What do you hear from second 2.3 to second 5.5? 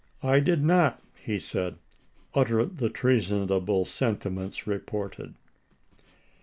utter the treasonable senti 1862. ments reported."